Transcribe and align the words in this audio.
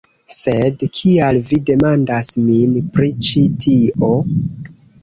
Sed 0.35 0.85
kial 0.99 1.39
vi 1.51 1.59
demandas 1.71 2.33
min 2.49 2.75
pri 2.97 3.13
ĉi 3.31 3.47
tio? 3.67 4.15